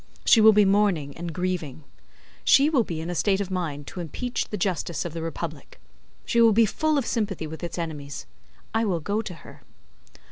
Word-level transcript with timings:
She 0.25 0.41
will 0.41 0.51
be 0.51 0.65
mourning 0.65 1.15
and 1.15 1.31
grieving. 1.31 1.83
She 2.43 2.71
will 2.71 2.83
be 2.83 3.01
in 3.01 3.11
a 3.11 3.13
state 3.13 3.39
of 3.39 3.51
mind 3.51 3.85
to 3.85 3.99
impeach 3.99 4.49
the 4.49 4.57
justice 4.57 5.05
of 5.05 5.13
the 5.13 5.21
Republic. 5.21 5.79
She 6.25 6.41
will 6.41 6.53
be 6.53 6.65
full 6.65 6.97
of 6.97 7.05
sympathy 7.05 7.45
with 7.45 7.63
its 7.63 7.77
enemies. 7.77 8.25
I 8.73 8.83
will 8.83 8.99
go 8.99 9.21
to 9.21 9.33
her." 9.35 9.61